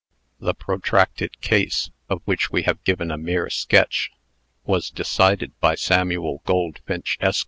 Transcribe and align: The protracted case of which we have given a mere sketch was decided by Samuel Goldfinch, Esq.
The 0.39 0.55
protracted 0.55 1.41
case 1.41 1.91
of 2.09 2.23
which 2.25 2.49
we 2.49 2.63
have 2.63 2.83
given 2.83 3.11
a 3.11 3.19
mere 3.19 3.51
sketch 3.51 4.09
was 4.65 4.89
decided 4.89 5.51
by 5.59 5.75
Samuel 5.75 6.41
Goldfinch, 6.43 7.19
Esq. 7.21 7.39